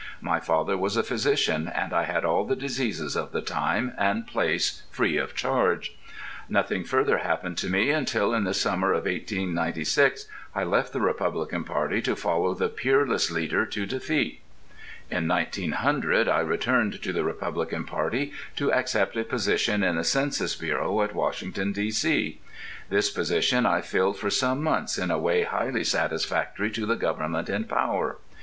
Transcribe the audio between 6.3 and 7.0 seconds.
Nothing